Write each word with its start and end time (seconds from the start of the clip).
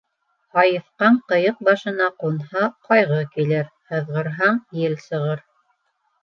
Һайыҫҡан 0.59 1.19
ҡыйыҡ 1.31 1.59
башына 1.67 2.07
ҡунһа, 2.23 2.63
ҡайғы 2.87 3.19
килер, 3.37 3.69
һыҙғырһаң, 3.93 4.59
ел 4.87 4.99
сығыр. 5.05 5.45